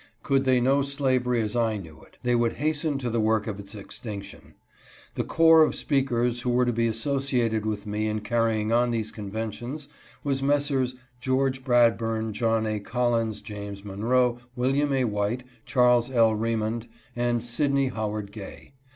[0.23, 3.59] Could they know slavery as I knew it, they would hasten to the work of
[3.59, 4.55] its extinction.
[5.13, 9.11] The corps of speakers who were to be associated with me in carrying on these
[9.11, 9.89] con ventions
[10.23, 10.95] was Messrs.
[11.19, 12.79] George Bradburn, John A.
[12.79, 15.03] Collins, James Monroe, William A.
[15.03, 16.33] White, Charles L.
[16.33, 18.73] Remond, and Sydney Howard Gay.